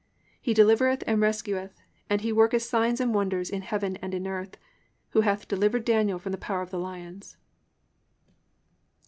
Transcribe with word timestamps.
(27) 0.39 0.39
He 0.41 0.53
delivereth 0.55 1.03
and 1.05 1.21
rescueth, 1.21 1.73
and 2.09 2.21
he 2.21 2.31
worketh 2.33 2.63
signs 2.63 2.99
and 2.99 3.13
wonders 3.13 3.51
in 3.51 3.61
heaven 3.61 3.97
and 3.97 4.15
in 4.15 4.25
earth, 4.25 4.57
who 5.09 5.21
hath 5.21 5.47
delivered 5.47 5.85
Daniel 5.85 6.17
from 6.17 6.31
the 6.31 6.39
power 6.39 6.63
of 6.63 6.71
the 6.71 6.79
lions." 6.79 7.37